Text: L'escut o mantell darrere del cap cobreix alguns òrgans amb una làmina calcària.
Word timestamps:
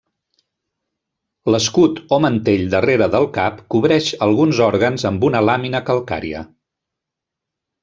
L'escut 1.55 1.99
o 2.17 2.19
mantell 2.25 2.63
darrere 2.71 3.09
del 3.17 3.29
cap 3.37 3.61
cobreix 3.75 4.09
alguns 4.29 4.63
òrgans 4.71 5.07
amb 5.13 5.29
una 5.31 5.45
làmina 5.51 5.85
calcària. 5.93 6.45